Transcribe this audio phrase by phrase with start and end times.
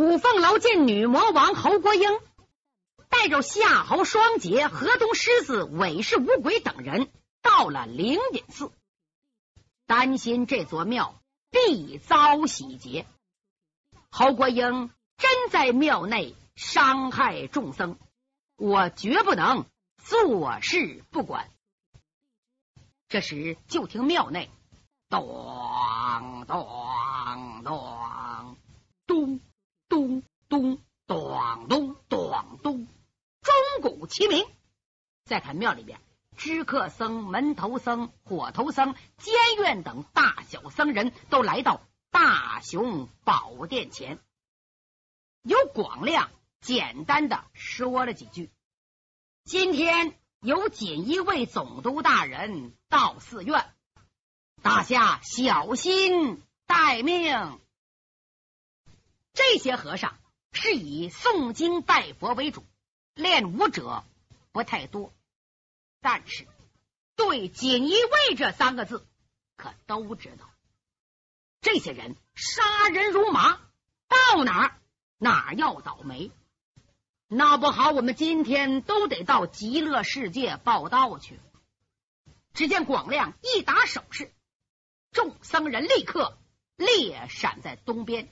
[0.00, 2.08] 五凤楼见女魔王侯国英
[3.10, 7.10] 带着夏侯双杰、河东狮子、韦氏五鬼等人
[7.42, 8.72] 到了灵隐寺，
[9.86, 13.04] 担心这座庙必遭洗劫。
[14.10, 17.98] 侯国英真在庙内伤害众僧，
[18.56, 19.66] 我绝不能
[20.02, 21.50] 坐视不管。
[23.10, 24.48] 这时，就听庙内
[25.10, 27.89] 咚咚咚
[30.50, 32.86] 咚咚咚咚咚，
[33.40, 34.44] 钟鼓齐鸣。
[35.24, 35.98] 再看庙里边，
[36.36, 44.18] 知客僧、门头僧、火头僧、监院等大小僧人都来到大雄宝殿前。
[45.42, 48.50] 由广亮简单的说了几句
[49.44, 53.74] ：“今天。”有锦衣卫总督大人到寺院，
[54.62, 57.60] 大家小心待命。
[59.34, 60.16] 这些和尚
[60.52, 62.64] 是以诵经拜佛为主，
[63.14, 64.04] 练武者
[64.52, 65.12] 不太多，
[66.00, 66.46] 但是
[67.16, 69.06] 对“锦衣卫”这三个字
[69.56, 70.50] 可都知道。
[71.60, 73.60] 这些人杀人如麻，
[74.08, 74.76] 到哪儿
[75.18, 76.30] 哪儿要倒霉。
[77.28, 81.38] 闹不好，我们今天都得到极乐世界报道去。
[82.54, 84.32] 只见广亮一打手势，
[85.12, 86.36] 众僧人立刻
[86.76, 88.28] 列闪在东边，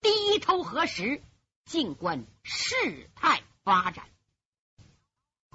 [0.00, 1.22] 低头核实，
[1.68, 4.08] 静观事态发展。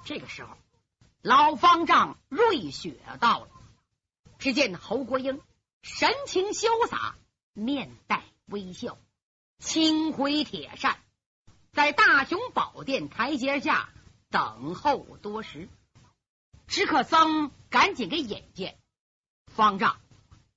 [0.06, 0.56] 这个时候，
[1.23, 3.50] 老方丈瑞雪到了。
[4.38, 5.41] 只见侯国英
[5.81, 7.16] 神情潇洒，
[7.53, 9.00] 面带微笑，
[9.58, 11.00] 轻挥铁扇。
[11.72, 13.89] 在大雄宝殿台阶下
[14.30, 15.67] 等候多时，
[16.67, 18.78] 知客僧赶紧给引荐。
[19.47, 20.00] 方丈，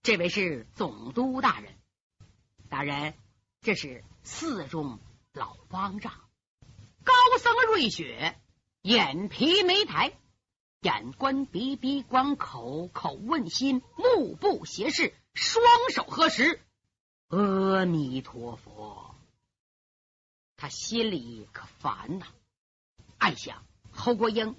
[0.03, 1.79] 这位是总督大人。
[2.69, 3.15] 大人，
[3.63, 4.99] 这是寺中
[5.37, 6.15] 老方丈。
[7.05, 8.41] 高僧瑞雪，
[8.81, 10.19] 眼皮没抬，
[10.81, 15.63] 眼观鼻，鼻观口，口问心，目不斜视，双
[15.95, 16.59] 手合十。
[17.29, 19.15] 阿弥陀佛。
[20.57, 22.27] 他心里可烦呐，
[23.19, 24.57] 暗想：侯国英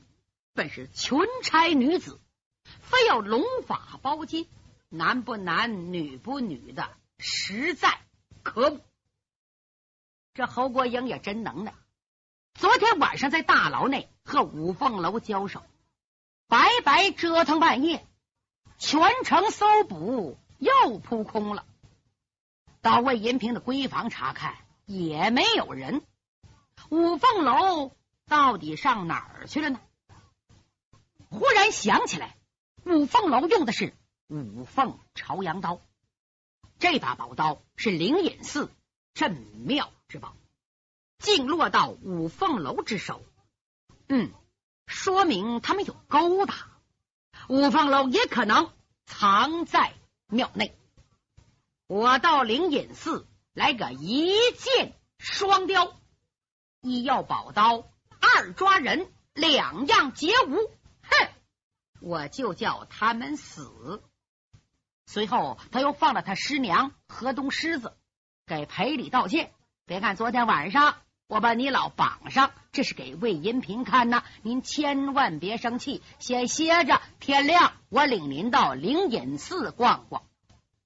[0.53, 2.21] 本是群差女子，
[2.63, 4.47] 非要龙法包金，
[4.89, 7.99] 男不男女不女的，实在
[8.43, 8.79] 可恶。
[10.37, 11.73] 这侯国英也真能耐，
[12.53, 15.63] 昨天晚上在大牢内和五凤楼交手，
[16.47, 18.05] 白白折腾半夜，
[18.77, 21.65] 全城搜捕又扑空了。
[22.83, 24.55] 到魏银平的闺房查看。
[24.85, 26.01] 也没有人，
[26.89, 27.91] 五凤楼
[28.25, 29.81] 到底上哪儿去了呢？
[31.29, 32.37] 忽然想起来，
[32.85, 33.93] 五凤楼用的是
[34.27, 35.81] 五凤朝阳刀，
[36.79, 38.71] 这把宝刀是灵隐寺
[39.17, 39.33] 镇
[39.65, 40.35] 庙之宝，
[41.17, 43.23] 竟落到五凤楼之手，
[44.07, 44.31] 嗯，
[44.85, 46.69] 说明他们有勾搭，
[47.49, 48.71] 五凤楼也可能
[49.07, 49.95] 藏在
[50.27, 50.77] 庙内。
[51.87, 53.27] 我到灵隐寺。
[53.53, 55.99] 来个一箭双雕，
[56.81, 57.89] 一要宝刀，
[58.19, 60.57] 二抓人，两样皆无。
[61.01, 61.29] 哼，
[61.99, 64.03] 我就叫他们死。
[65.07, 67.97] 随后，他又放了他师娘河东狮子，
[68.47, 69.51] 给赔礼道歉。
[69.85, 70.95] 别看昨天晚上
[71.27, 74.23] 我把你老绑上，这是给魏银平看呐。
[74.41, 77.01] 您千万别生气，先歇着。
[77.19, 80.23] 天亮，我领您到灵隐寺逛逛。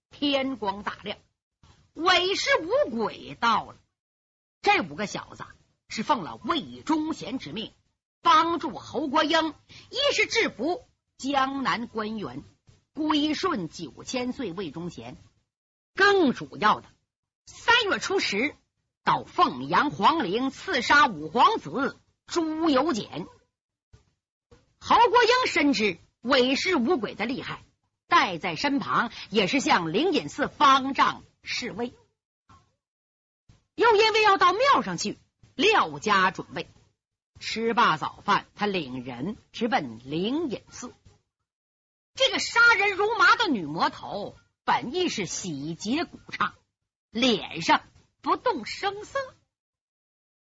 [0.09, 1.19] 天光大亮。
[1.94, 3.75] 韦氏五鬼到了，
[4.63, 5.43] 这五个小子
[5.88, 7.72] 是奉了魏忠贤之命，
[8.23, 9.53] 帮助侯国英，
[9.91, 10.83] 一是制服
[11.17, 12.43] 江南官员，
[12.93, 15.13] 归顺九千岁魏忠贤；
[15.93, 16.88] 更主要的，
[17.46, 18.56] 三月初十
[19.03, 21.97] 到凤阳皇陵刺杀五皇子
[22.28, 23.28] 朱由检。
[24.79, 27.63] 侯国英深知韦氏五鬼的厉害，
[28.07, 31.24] 带在身旁也是向灵隐寺方丈。
[31.44, 31.91] 示威，
[33.73, 35.17] 又因为要到庙上去
[35.55, 36.70] 廖家准备，
[37.40, 40.94] 吃罢早饭，他领人直奔灵隐寺。
[42.14, 46.53] 这个杀人如麻的女魔头，本意是洗劫古刹，
[47.11, 47.81] 脸上
[48.22, 49.19] 不动声色，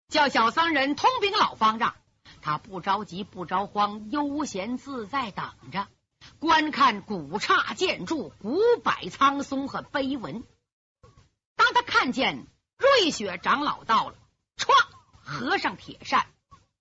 [0.08, 1.96] 叫小僧人通禀老方丈，
[2.42, 5.88] 他不着急不着慌，悠闲自在等着
[6.40, 10.44] 观看古刹建筑、古柏苍松和碑文。
[11.56, 12.48] 当他看见
[12.78, 14.16] 瑞雪长老到了，
[14.56, 14.72] 唰，
[15.12, 16.28] 合上铁扇，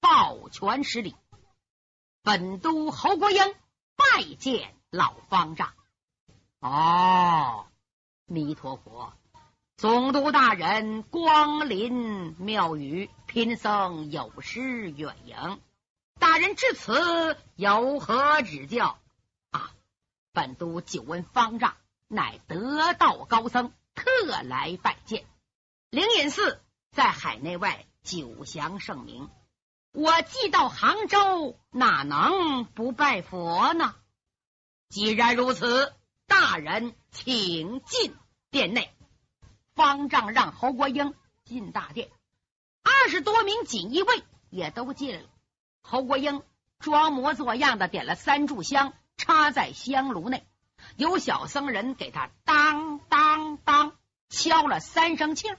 [0.00, 1.16] 抱拳施礼。
[2.22, 3.54] 本都侯国英
[3.96, 5.74] 拜见老方丈。
[6.60, 7.66] 哦，
[8.26, 9.12] 弥陀佛，
[9.76, 15.60] 总督大人光临庙宇，贫僧有失远迎。
[16.20, 18.98] 大人至此有何指教？
[19.50, 19.72] 啊，
[20.32, 21.74] 本都久闻方丈
[22.06, 25.24] 乃得道高僧，特来拜见。
[25.90, 26.60] 灵隐寺
[26.92, 29.28] 在海内外久享盛名，
[29.92, 33.96] 我既到杭州，哪能不拜佛呢？
[34.88, 35.92] 既然如此，
[36.28, 38.14] 大人请进
[38.52, 38.93] 殿内。
[39.74, 42.08] 方丈让侯国英进大殿，
[42.82, 45.28] 二十多名锦衣卫也都进了。
[45.82, 46.42] 侯国英
[46.78, 50.46] 装模作样的点了三炷香，插在香炉内，
[50.96, 53.96] 有小僧人给他当当当
[54.28, 55.56] 敲了三声磬。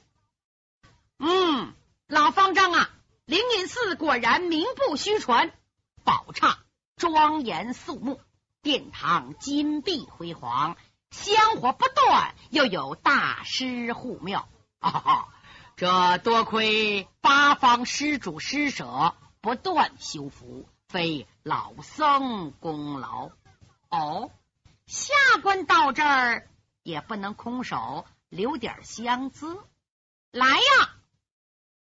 [1.20, 1.74] 嗯，
[2.08, 2.90] 老方丈啊，
[3.26, 5.52] 灵隐寺果然名不虚传，
[6.04, 6.60] 宝刹
[6.96, 8.22] 庄严肃穆，
[8.62, 10.78] 殿堂金碧辉煌。
[11.12, 14.48] 香火不断，又有大师护庙，
[14.80, 15.28] 啊，
[15.76, 23.32] 这多亏八方施主施舍，不断修福，非老僧功劳。
[23.90, 24.32] 哦，
[24.86, 26.50] 下官到这儿
[26.84, 29.58] 也不能空手，留点香资。
[30.32, 30.96] 来呀！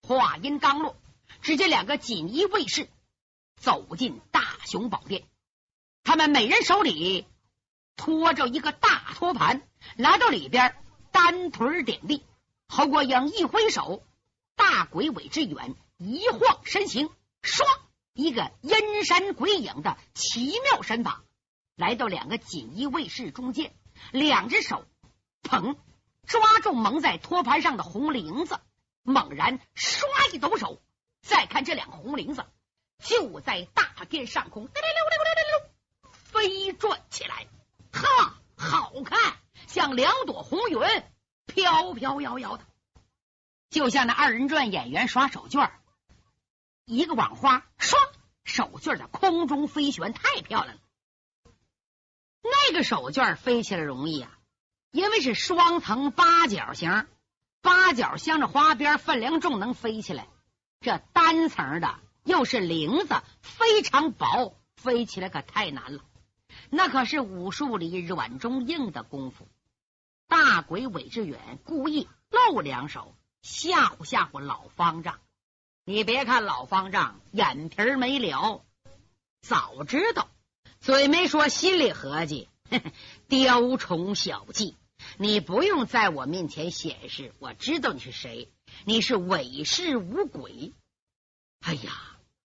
[0.04, 0.96] 话音刚落，
[1.42, 2.90] 只见两个锦衣卫士
[3.58, 5.28] 走进大雄宝殿，
[6.04, 7.28] 他们每人手里。
[7.98, 9.62] 拖着一个大托盘
[9.98, 10.74] 来到里边，
[11.12, 12.24] 单腿点地。
[12.70, 14.04] 侯国英一挥手，
[14.56, 17.10] 大鬼尾之远一晃身形，
[17.42, 17.66] 唰，
[18.14, 21.24] 一个阴山鬼影的奇妙身法，
[21.76, 23.74] 来到两个锦衣卫士中间，
[24.12, 24.86] 两只手
[25.42, 25.76] 捧
[26.26, 28.60] 抓住蒙在托盘上的红铃子，
[29.02, 30.82] 猛然唰一抖手，
[31.22, 32.46] 再看这两个红铃子
[33.00, 34.70] 就在大殿上空
[36.80, 37.48] 转起来。
[37.92, 40.78] 哈，好看，像两朵红云
[41.48, 42.64] 飘飘摇摇的，
[43.72, 45.72] 就像那二人转演员耍手绢
[46.86, 47.96] 一个网花，唰，
[48.44, 50.82] 手绢在空中飞旋，太漂亮了。
[52.44, 54.38] 那个手绢飞起来容易啊，
[54.92, 57.08] 因为是双层八角形，
[57.64, 60.28] 八角镶着花边，分量重，能飞起来。
[60.80, 66.04] 这单层的又是铃子，非常薄，飞起来可太难了。
[66.70, 69.48] 那可是武术里软中硬的功夫。
[70.28, 75.20] 大鬼韦志远故意露两手吓唬吓唬老方丈。
[75.86, 78.66] 你别看老方丈眼皮没了，
[79.42, 80.30] 早知道，
[80.80, 82.50] 嘴没说，心里合计：
[83.30, 84.76] 雕虫小技。
[85.18, 88.52] 你不用在我面前显示，我知道你是谁。
[88.84, 90.74] 你是韦氏五鬼。
[91.62, 91.92] 哎呀，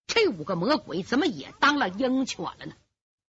[0.06, 2.74] 这五个魔鬼怎么也当了鹰犬了呢？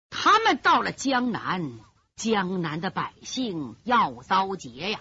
[0.09, 1.79] 他们到了江南，
[2.19, 4.99] 江南的百姓要遭劫呀！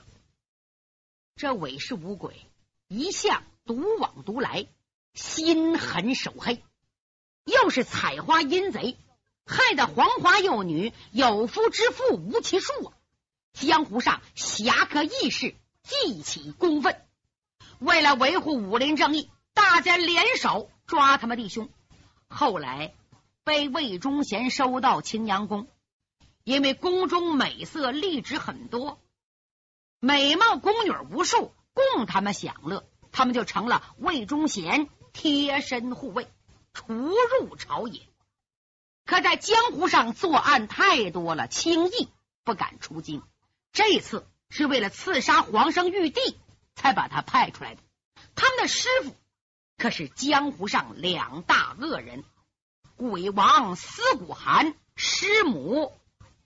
[1.34, 2.46] 这韦氏五鬼
[2.86, 4.68] 一向独往独来，
[5.14, 6.62] 心狠手黑，
[7.44, 8.96] 又是采花阴贼，
[9.44, 12.94] 害得黄花幼女有夫之妇无其数啊！
[13.52, 17.02] 江湖上侠客义士记起公愤，
[17.80, 21.68] 为了维护武林正义，大家联手抓他们弟兄。
[22.28, 22.94] 后来。
[23.44, 25.68] 被魏忠贤收到青阳宫，
[26.48, 29.02] 因为宫中美色丽质很多，
[30.00, 36.26] 美貌宫女无数，供他们享乐，他们就成了魏忠贤贴身护卫，
[36.72, 38.00] 出入朝野。
[39.04, 42.08] 可在江湖上作案太多了，轻易
[42.44, 43.22] 不敢出京。
[43.70, 46.38] 这次是为了刺杀皇上玉帝，
[46.74, 47.82] 才把他派出来的。
[48.34, 49.14] 他们的师傅
[49.76, 52.24] 可是江湖上两大恶人。
[52.96, 55.92] 鬼王司古寒，师母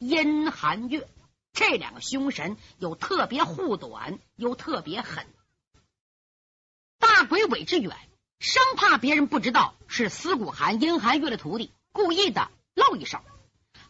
[0.03, 1.09] 阴寒月，
[1.53, 5.25] 这两个凶神有特别护短，又特别狠。
[6.99, 7.97] 大鬼韦志远
[8.41, 13.21] 生怕别人不知道是司古寒、阴寒月的徒弟，故意的露一手，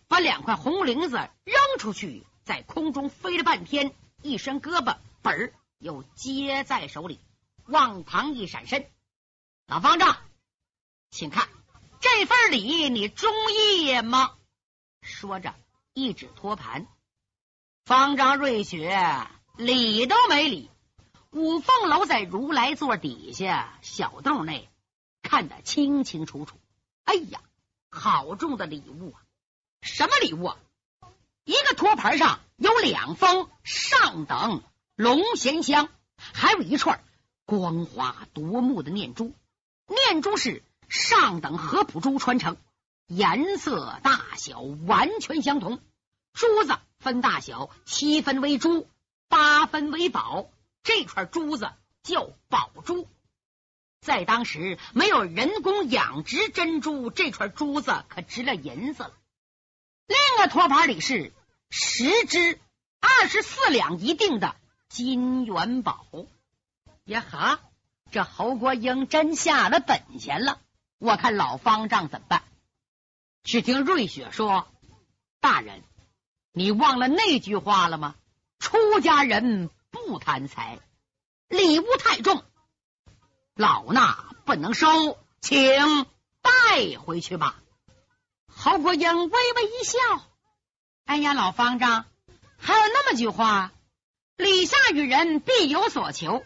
[0.07, 7.21] 把两块红绫子扔出去，在空中飞了半天，一伸胳膊，本儿又接在手里，
[7.65, 8.87] 往旁一闪身。
[9.67, 10.19] 老方丈，
[11.11, 11.49] 请看。
[12.01, 14.37] 这份礼你中意吗？
[15.01, 15.55] 说着，
[15.95, 16.87] 一指托盘。
[17.85, 20.71] 方丈瑞雪理都没理。
[21.31, 24.69] 五凤楼在如来座底下小洞内
[25.23, 26.59] 看得清清楚楚。
[27.05, 27.41] 哎呀，
[27.91, 29.23] 好重的礼物啊！
[29.81, 30.57] 什么礼物啊？
[31.45, 34.63] 一个托盘上有两封上等
[34.95, 37.03] 龙涎香，还有一串
[37.45, 39.35] 光滑夺目的念珠。
[39.87, 40.63] 念珠是。
[40.89, 42.59] 上等合浦珠传承，
[43.15, 45.81] 颜色大小完全相同。
[46.33, 48.89] 珠子分大小，七分为珠，
[49.29, 50.47] 八分为宝。
[50.83, 51.71] 这串珠子
[52.03, 53.07] 叫宝珠。
[54.01, 59.13] 在当时没有人工养殖珍珠，这串珠子可值了银子了。
[60.07, 61.35] 另一个托盘里是
[61.69, 62.59] 十只
[62.99, 64.57] 二十四两一锭的
[64.89, 66.07] 金元宝。
[67.05, 67.61] 呀哈，
[68.11, 70.61] 这侯国英真下了本钱了。
[70.99, 72.43] 我看老方丈怎么办？
[73.45, 74.69] 只听瑞雪说
[75.41, 75.83] ：“大人，
[76.53, 78.15] 你忘了那句话了吗？
[78.59, 80.79] 出家人不贪财，
[81.49, 82.45] 礼物太重。”
[83.55, 86.07] 老衲不能收，请
[86.41, 87.61] 带回去吧。
[88.47, 89.99] 侯国英微微一笑
[91.05, 92.05] ：“哎呀，老方丈，
[92.57, 93.73] 还有那么句话，
[94.37, 96.45] 礼下与人必有所求。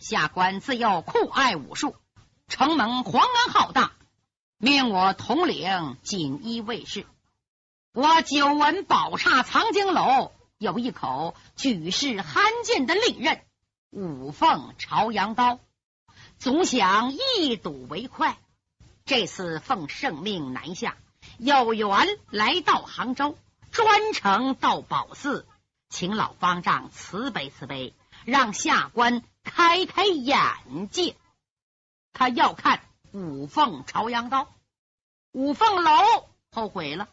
[0.00, 1.94] 下官自幼酷爱武术，
[2.48, 3.92] 承蒙皇恩浩大，
[4.64, 7.04] 命我统领锦衣卫士。
[7.92, 13.42] 我久闻宝刹藏经楼有一口举世罕见的利刃——
[13.90, 15.58] 五凤朝阳刀。”
[16.38, 18.38] 总想一睹为快，
[19.04, 20.96] 这次奉圣命南下，
[21.38, 21.90] 有缘
[22.30, 23.36] 来到杭州，
[23.72, 25.44] 专程到宝寺，
[25.88, 31.16] 请老方丈慈悲慈悲，让下官开开眼界。
[32.12, 32.80] 他要看
[33.12, 34.54] 五凤朝阳刀，
[35.32, 35.92] 五凤楼
[36.50, 37.08] 后悔了。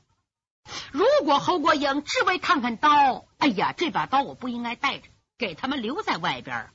[0.92, 6.72] 如果侯国英只为看看刀，哎呀，这把刀我不应该带着，给他们留在外边，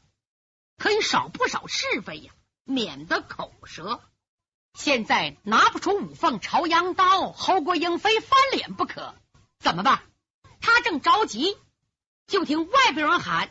[0.76, 2.32] 可以少不少是非呀。
[2.66, 4.00] 免得口舌。
[4.72, 9.14] 现在拿不出五凤朝阳刀，侯国英非翻脸不可。
[9.58, 10.02] 怎么办？
[10.60, 11.58] 他正着急，
[12.26, 13.50] 就听外边人喊：“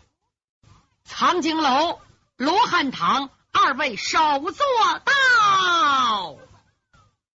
[1.06, 2.02] 藏经楼
[2.38, 4.66] 罗汉堂二位首座
[5.06, 5.14] 大。”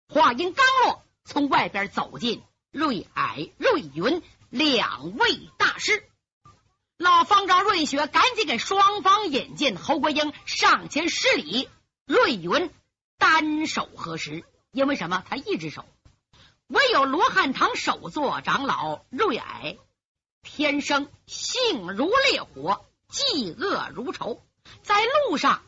[0.09, 6.09] 话音刚落，从外边走进瑞霭、瑞云两位大师。
[6.97, 11.69] 老方丈瑞雪赶紧给双方引荐，侯国英上前施礼。
[12.05, 12.71] 瑞云
[13.19, 15.23] 单手合十，因为什么？
[15.29, 15.85] 他一只手。
[16.67, 19.77] 唯有罗汉堂首座长老瑞霭，
[20.41, 24.41] 天生性如烈火，嫉恶如仇。
[24.81, 24.95] 在
[25.29, 25.61] 路上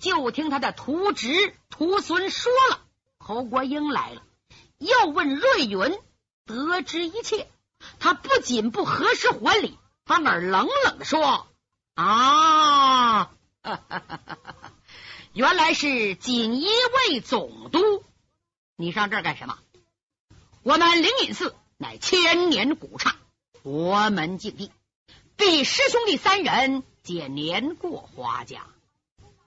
[0.00, 2.80] 就听他的徒侄徒孙说了，
[3.18, 4.22] 侯国英来了，
[4.78, 5.98] 又问瑞云
[6.44, 7.48] 得知一切，
[7.98, 9.78] 他不仅不合时还礼。
[10.04, 11.48] 反而冷冷的说
[11.94, 13.32] ：“啊，
[15.34, 16.68] 原来是锦衣
[17.08, 18.04] 卫总督，
[18.76, 19.58] 你上这儿干什么？
[20.62, 23.16] 我们灵隐寺乃千年古刹，
[23.64, 24.70] 佛门净地，
[25.36, 28.68] 必师兄弟三人皆年过花甲，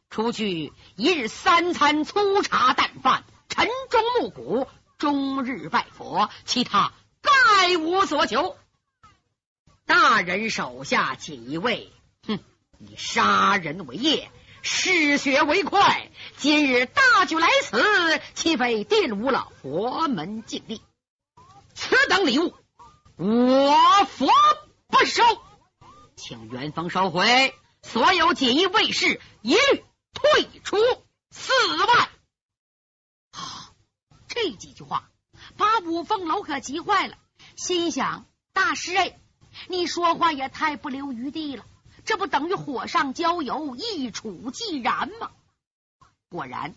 [0.09, 8.57] 除去一日三餐粗茶淡饭，晨钟暮鼓，终日拜佛，其他概无所求。”
[9.85, 11.91] 大人手下锦衣卫，
[12.27, 12.39] 哼，
[12.79, 16.09] 以杀人为业，嗜血为快。
[16.37, 20.81] 今日大举来此，岂非玷污了佛门净地？
[21.73, 22.53] 此等礼物，
[23.15, 24.27] 我佛
[24.87, 25.23] 不收，
[26.15, 27.53] 请元丰收回。
[27.81, 29.83] 所有锦衣卫士一律
[30.21, 30.77] 退出
[31.31, 31.51] 四
[31.85, 32.09] 万。
[34.27, 35.09] 这几句话
[35.57, 37.17] 把五凤楼可急坏了，
[37.55, 39.19] 心想：大师哎。
[39.67, 41.65] 你说话也太不留余地了，
[42.05, 45.31] 这不等于火上浇油，一触即燃吗？
[46.29, 46.75] 果然，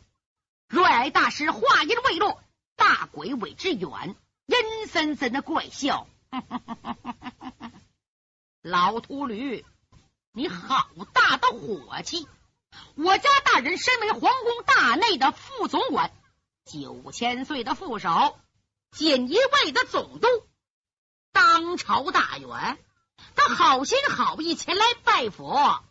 [0.68, 2.42] 瑞霭大师话音未落，
[2.74, 6.08] 大鬼尾之远阴森森的怪笑
[8.62, 9.64] ：“老秃驴，
[10.32, 12.26] 你好大的火气！
[12.94, 16.12] 我家大人身为皇宫大内的副总管，
[16.64, 18.38] 九千岁的副手，
[18.90, 20.28] 锦衣卫的总督。”
[21.32, 22.78] 当朝大员，
[23.34, 25.84] 他好心好意前来拜佛，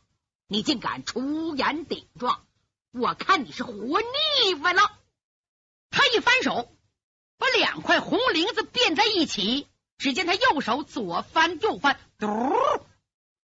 [0.48, 2.46] 你竟敢出言顶撞！
[2.92, 4.82] 我看你是活腻歪了。
[5.90, 6.72] 他一翻手，
[7.38, 9.68] 把两块红绫子变在一起。
[9.98, 12.28] 只见他右手左翻右翻，嘟，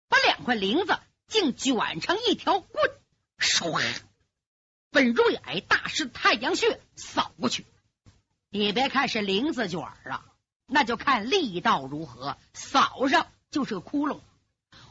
[0.08, 2.90] 把两块绫子竟卷成一条棍，
[3.38, 3.82] 唰，
[4.90, 7.64] 奔瑞霭大师太阳穴扫过去。
[8.50, 10.24] 你别看是绫子卷啊。
[10.68, 14.20] 那就看力道如何，扫上就是个窟窿。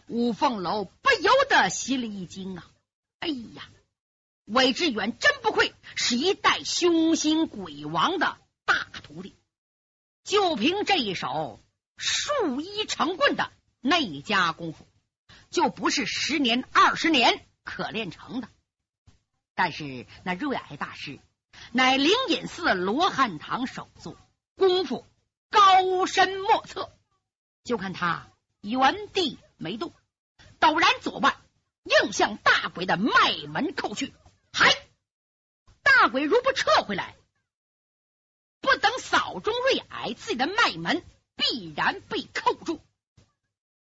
[0.08, 2.66] 五凤楼不由得心里一惊啊！
[3.20, 3.68] 哎呀，
[4.46, 9.36] 韦志远真不愧是一代凶心鬼王的大徒弟，
[10.24, 11.60] 就凭这一手
[11.98, 14.88] 数一成棍的内家功夫，
[15.50, 18.48] 就不是十年二十年可练成的。
[19.54, 21.20] 但是那瑞霭大师
[21.74, 24.18] 乃灵隐寺罗汉堂首座，
[24.56, 25.06] 功夫。
[25.52, 26.92] 高深莫测，
[27.64, 28.28] 就看他
[28.60, 29.94] 原地没动，
[30.60, 31.38] 陡然左腕
[31.84, 33.12] 硬向大鬼的脉
[33.48, 34.14] 门扣去。
[34.52, 34.70] 嗨！
[35.82, 37.16] 大鬼如不撤回来，
[38.60, 41.06] 不等扫中瑞霭，自己的脉门
[41.38, 42.82] 必然被扣住。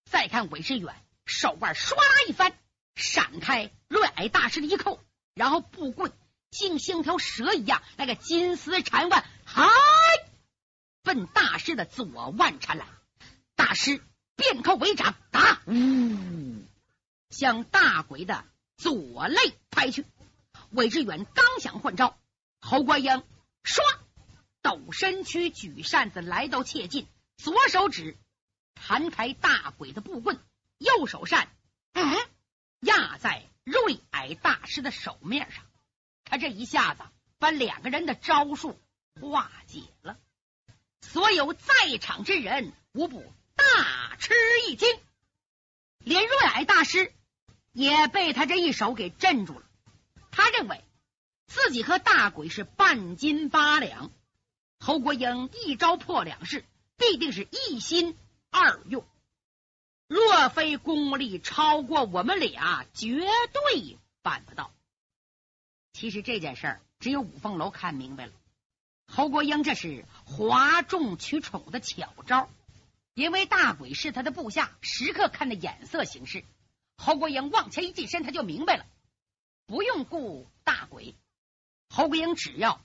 [0.05, 2.59] 再看韦世远，手腕唰啦一翻，
[2.95, 5.01] 闪开瑞矮大师的一扣，
[5.35, 6.13] 然后布棍
[6.51, 9.67] 竟像条蛇一样，那个金丝缠腕，嗨，
[11.03, 12.87] 奔大师的左腕缠来。
[13.55, 14.03] 大师
[14.37, 16.65] 变扣为掌，打，呜，
[17.31, 18.45] 向大鬼的
[18.77, 20.05] 左肋拍去。
[20.71, 22.19] 韦志远刚想换招，
[22.61, 23.23] 侯国英
[23.63, 23.81] 唰
[24.63, 27.07] 抖身躯举扇子来到切近，
[27.37, 28.19] 左手指
[28.75, 30.39] 弹开大鬼的布棍，
[30.79, 31.49] 右手扇
[31.93, 32.19] 哎
[32.83, 35.65] 压在瑞霭大师的手面上。
[36.25, 37.03] 他这一下子
[37.39, 38.81] 把两个人的招数
[39.21, 40.19] 化解了，
[41.01, 43.25] 所有在场之人无不
[43.55, 44.33] 大吃
[44.67, 44.89] 一惊，
[45.99, 47.13] 连瑞霭大师
[47.73, 49.67] 也被他这一手给镇住了。
[50.31, 50.83] 他认为
[51.47, 54.11] 自己和大鬼是半斤八两，
[54.79, 56.65] 侯国英一招破两式，
[56.97, 58.17] 必定是一心
[58.51, 59.07] 二用。
[60.13, 64.71] 若非功力超过我们俩，绝对办不到。
[65.95, 68.33] 其实这件事儿，只有五凤楼看明白了。
[69.07, 72.51] 侯国英这是哗众取宠的巧招，
[73.15, 76.45] 因为大鬼是他的部下，时刻看着眼色行事。
[76.99, 78.85] 侯国英往前一近身，他就明白了。
[79.65, 81.15] 不用顾大鬼，
[81.89, 82.85] 侯国英只要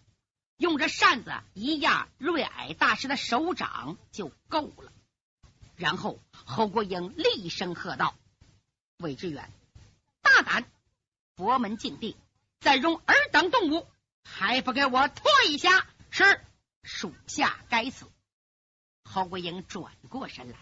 [0.55, 4.93] 用这扇子一压瑞霭大师的手掌就够了。
[5.77, 8.15] 然后侯国英厉声喝道
[8.97, 9.49] ：“韦志远，
[10.21, 10.65] 大胆！
[11.35, 12.17] 佛门禁地，
[12.59, 13.87] 再容尔等动物，
[14.23, 16.41] 还不给我退下！”是
[16.81, 18.07] 属下该死。
[19.03, 20.57] 侯国英转过身来，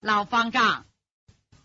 [0.00, 0.86] 老方丈，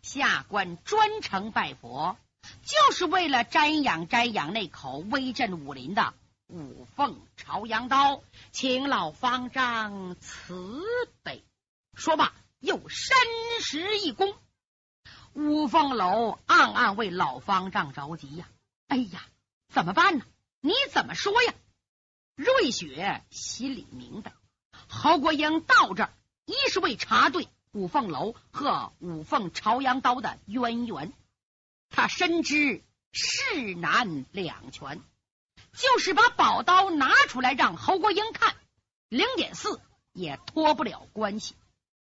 [0.01, 2.17] 下官专程拜佛。
[2.63, 6.13] 就是为了瞻仰瞻仰那口威震武林的
[6.47, 10.83] 五凤朝阳刀，请老方丈慈
[11.23, 11.43] 悲。
[11.93, 13.17] 说罢，又深
[13.61, 14.35] 施一躬。
[15.33, 18.49] 五凤楼暗暗为老方丈着急呀！
[18.87, 19.23] 哎呀，
[19.67, 20.25] 怎么办呢？
[20.61, 21.53] 你怎么说呀？
[22.35, 24.33] 瑞雪心里明白，
[24.87, 26.09] 侯国英到这，
[26.45, 31.13] 一是为查对五凤楼和五凤朝阳刀的渊源。
[31.89, 35.01] 他深知势难两全，
[35.73, 38.55] 就是把宝刀拿出来让侯国英看，
[39.09, 39.79] 零点四
[40.13, 41.55] 也脱不了关系，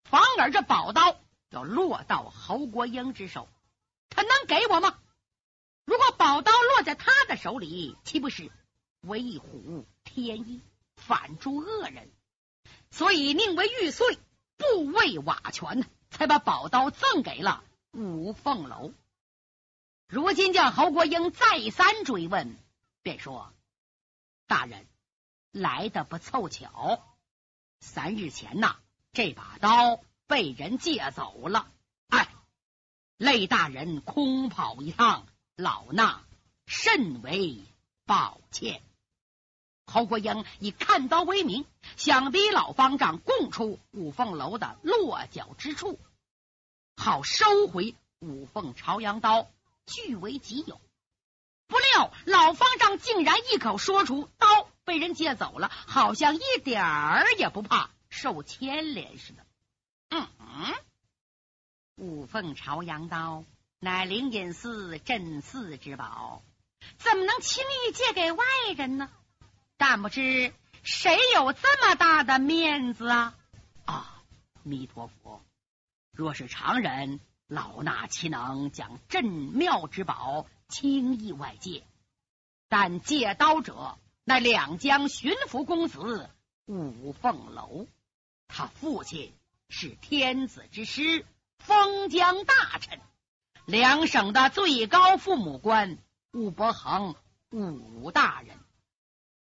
[0.06, 3.50] 反而这宝刀要落到侯国英之手，
[4.10, 5.00] 他能给我吗？
[5.84, 8.52] 如果宝刀落在他的手里，岂不是
[9.02, 10.62] 为虎添翼，
[10.96, 12.10] 反助恶人？
[12.91, 14.18] 所以宁为玉碎，
[14.58, 18.94] 不为瓦全，才把宝刀赠给了五凤楼。
[20.08, 22.58] 如今叫侯国英再三追问，
[23.02, 23.52] 便说
[24.48, 24.88] ：“大人
[25.52, 27.04] 来的不凑巧，
[27.80, 28.78] 三日前呐，
[29.15, 31.71] 这把刀被人借走了。
[32.10, 32.28] 哎，
[33.17, 35.25] 累大人空跑一趟，
[35.56, 36.17] 老衲
[36.67, 37.63] 甚为
[38.06, 38.84] 抱歉。”
[39.88, 45.99] 侯国英以看刀为名，想逼老方丈供出五凤楼的落脚之处，
[46.97, 49.47] 好收回五凤朝阳刀。
[49.86, 50.82] 据为己有，
[51.67, 59.45] 不料老方丈竟然一口说出刀被人借走了，好像一点儿也不怕受牵连似的。
[60.10, 60.73] 嗯嗯，
[61.95, 63.43] 五凤朝阳刀
[63.80, 66.41] 乃灵隐寺镇寺之宝，
[66.97, 68.45] 怎么能轻易借给外
[68.78, 69.10] 人呢？
[69.78, 73.36] 但不知谁有这么大的面子啊？
[73.86, 74.23] 啊，
[74.63, 75.41] 弥陀佛！
[76.12, 77.19] 若是常人。
[77.47, 81.84] 老衲岂能将镇庙之宝轻易外借？
[82.67, 86.32] 但借刀者，那两江巡抚公子
[86.65, 87.86] 五凤楼，
[88.47, 89.34] 他父亲
[89.69, 91.25] 是天子之师，
[91.58, 92.99] 封疆大臣，
[93.65, 95.97] 两省的最高父母官
[96.31, 97.15] 武伯衡
[97.49, 98.58] 武大人。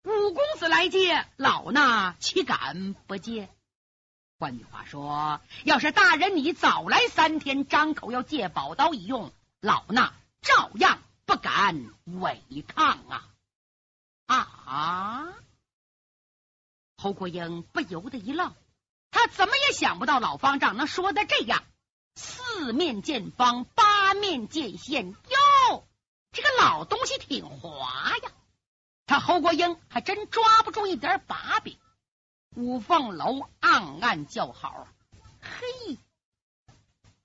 [0.04, 3.48] 武公子来接，老衲岂敢不接？
[4.38, 13.32] 换句话说，要是大人你早来三天，张口要借宝刀一用，老衲照样不敢违抗啊！
[14.26, 15.34] 啊！
[16.96, 18.54] 侯国英不由得一愣，
[19.10, 21.64] 他怎么也想不到老方丈能说的这样，
[22.14, 25.86] 四面见方，八面见线哟，
[26.32, 28.30] 这个老东西挺滑呀！
[29.06, 31.78] 他侯国英还真抓不住一点把柄。
[32.54, 34.88] 五凤楼暗暗叫好，
[35.40, 35.98] 嘿，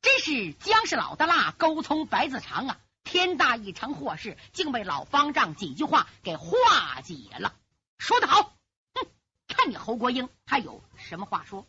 [0.01, 2.77] 真是姜是老的辣，勾葱白子长啊！
[3.03, 7.55] 天大一场祸事，竟被老方丈几句话给化解了。
[7.97, 8.53] 说得好，
[9.61, 11.67] 看你侯国英还有什么话说？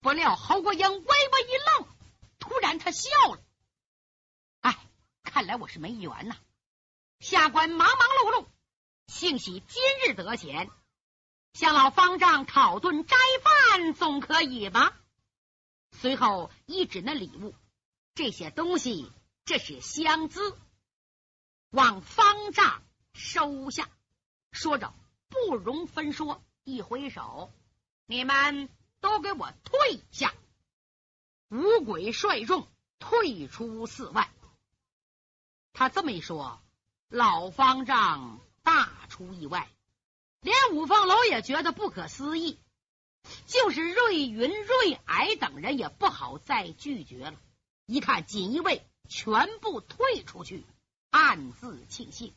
[0.00, 1.88] 不料侯国英微微一愣，
[2.38, 3.40] 突然他笑了。
[4.60, 4.78] 哎，
[5.22, 6.36] 看来我是没缘呐。
[7.20, 8.46] 下官忙忙碌碌，
[9.06, 10.70] 幸喜今日得闲，
[11.54, 14.94] 向老方丈讨顿斋饭，总可以吧？
[15.92, 17.54] 随后一指那礼物，
[18.14, 19.10] 这些东西。
[19.46, 20.54] 这是香资，
[21.70, 22.82] 望方丈
[23.14, 23.88] 收下。
[24.52, 24.92] 说着，
[25.30, 27.50] 不容分说，一挥手，
[28.06, 28.68] 你们
[29.00, 30.34] 都给我退下。
[31.48, 34.30] 五鬼率众退出寺外。
[35.72, 36.60] 他这么一说，
[37.08, 39.70] 老方丈大出意外，
[40.40, 42.58] 连五凤楼也觉得不可思议。
[43.46, 47.40] 就是瑞云、瑞霭等人也不好再拒绝了。
[47.86, 48.84] 一看锦衣卫。
[49.10, 50.66] 全部退出去，
[51.08, 52.34] 暗自庆幸，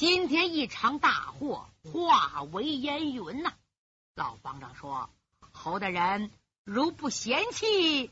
[0.00, 3.52] 今天一场大祸化为烟云呐！
[4.14, 5.10] 老方丈说
[5.52, 6.30] ：“侯大人
[6.64, 8.10] 如不嫌弃，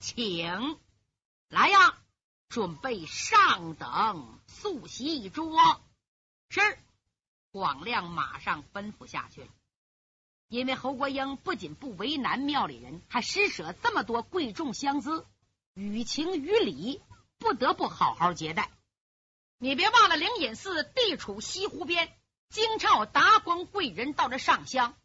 [0.00, 0.76] 请
[1.48, 1.96] 来呀，
[2.48, 5.80] 准备上等素席一桌。”
[6.50, 6.60] 是，
[7.52, 9.48] 广亮马上吩咐下去。
[10.48, 15.24] 因为侯国英不仅不为难庙里人，还施舍这么多贵重香资。
[15.74, 17.00] 于情于理，
[17.38, 18.72] 不得不好好接待。
[19.62, 22.12] 你别忘了灵隐寺地处西湖边，
[22.48, 24.96] 京朝达官贵人到这上香，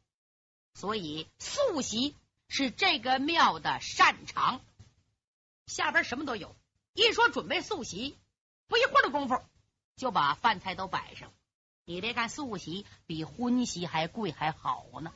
[0.74, 2.15] 所以素席
[2.48, 4.65] 是这个庙的擅长。
[5.67, 6.56] 下边什么都有，
[6.93, 8.17] 一说准备素席，
[8.67, 9.39] 不一会儿的功夫
[9.96, 11.32] 就把饭菜都摆上。
[11.86, 15.13] 你别看素席比荤席还贵还好呢，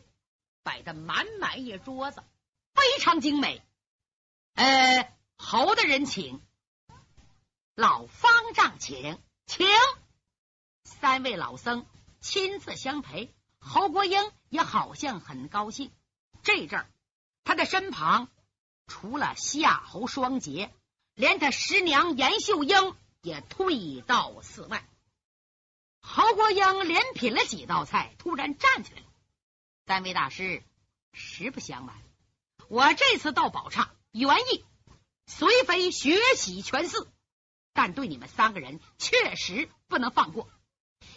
[0.61, 2.23] 摆的满满一桌子，
[2.75, 3.63] 非常精美。
[4.53, 5.11] 呃。
[5.43, 6.39] 侯大人请，
[7.73, 9.19] 老方丈请，
[9.51, 9.67] 请
[10.85, 11.85] 三位老僧
[12.21, 13.35] 亲自相陪。
[13.59, 15.91] 侯国英也好像很高兴。
[16.41, 16.89] 这阵儿，
[17.43, 18.29] 他的身旁
[18.87, 20.73] 除了夏侯双杰，
[21.15, 24.87] 连他师娘严秀英也退到寺外。
[25.99, 29.05] 侯国英连品了几道菜，突然站起来了。
[29.85, 30.63] 三位大师，
[31.11, 32.01] 实不相瞒，
[32.69, 34.63] 我这次到宝刹，原意。
[35.25, 37.11] 随非学习全寺，
[37.73, 40.49] 但对你们三个人确实不能放过，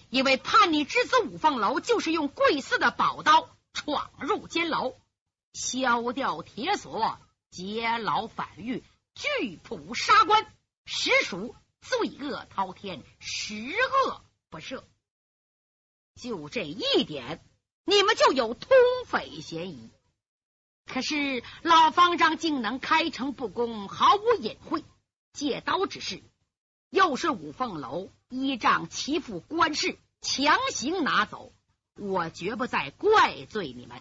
[0.08, 4.92] 因为叛逆之子五凤楼就是用贵寺的宝刀闯入监牢，
[5.52, 7.18] 削掉铁锁，
[7.50, 10.46] 劫牢反狱，拒捕杀官，
[10.84, 14.84] 实属罪恶滔天，十恶不赦。
[16.14, 17.44] 就这一点，
[17.84, 18.70] 你们就有通
[19.06, 19.90] 匪嫌疑。
[20.86, 24.84] 可是老方丈竟能开诚布公，毫无隐晦，
[25.32, 26.22] 借刀之事，
[26.94, 31.52] 又是五凤楼依仗其父官事强行拿走，
[31.96, 34.00] 我绝不再怪罪你们。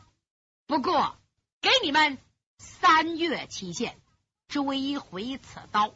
[0.67, 1.17] 不过
[1.59, 2.19] 给你们
[2.59, 3.99] 三月期限，
[4.47, 5.95] 追回此刀，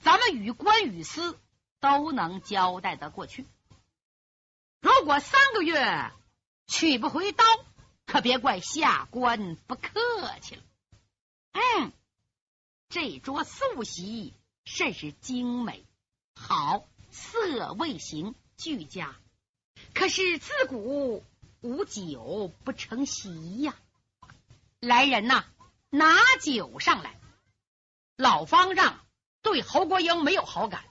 [0.00, 1.38] 咱们与关羽私
[1.78, 3.46] 都能交代得过去。
[4.80, 6.10] 如果三个月
[6.66, 7.44] 取不回刀，
[8.06, 9.90] 可别怪下官不客
[10.40, 10.62] 气了。
[11.52, 11.92] 嗯，
[12.88, 15.84] 这桌素席甚是精美，
[16.34, 19.16] 好色味形俱佳。
[19.94, 21.24] 可是自古
[21.60, 23.74] 无酒不成席呀！
[24.80, 25.44] 来人呐，
[25.90, 27.18] 拿酒上来。
[28.16, 29.00] 老方丈
[29.42, 30.84] 对侯国英没有好感，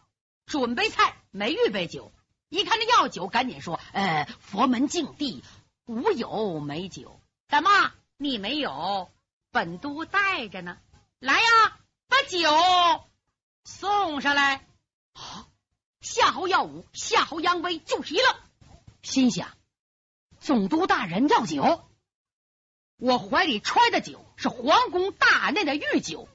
[0.45, 2.11] 准备菜没预备酒，
[2.49, 5.43] 一看这要酒，赶紧说：“呃，佛门净地。”
[5.85, 9.11] 无有美酒，怎么你没有？
[9.51, 10.77] 本都带着呢。
[11.19, 11.77] 来呀，
[12.07, 13.05] 把酒
[13.65, 14.65] 送上来。
[15.13, 15.47] 好，
[16.01, 18.35] 夏侯耀武、夏侯扬威就是一愣，
[19.01, 19.49] 心想：
[20.39, 21.83] 总督大人要酒，
[22.97, 26.27] 我怀里揣的酒是皇宫大内的御酒，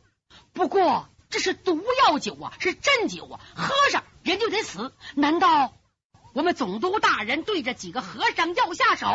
[0.52, 4.94] 不过这是毒药酒啊，是鸩酒啊，喝上人就得死。
[5.14, 5.74] 难道？
[6.34, 9.08] 我们总督大人对着几个和尚要下手，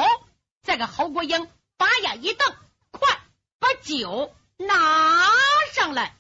[0.62, 1.48] 再给侯国英
[1.78, 2.56] 把眼一瞪，
[2.92, 3.22] 快
[3.60, 5.30] 把酒拿
[5.74, 6.18] 上来。